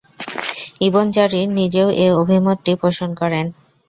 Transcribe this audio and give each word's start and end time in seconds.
Ibn 0.81 1.05
Jarir 1.11 1.47
নিজেও 1.59 1.87
এ 1.97 2.17
অভিমতটি 2.21 2.71
পোষণ 2.81 3.09
করেন। 3.21 3.45